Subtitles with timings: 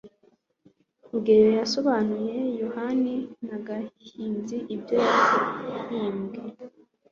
[1.11, 3.15] rugeyo yasobanuye yohana
[3.47, 4.97] na gashinzi ibyo
[5.69, 6.41] yahimbye